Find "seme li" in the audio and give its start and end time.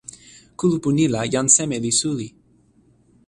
1.55-1.91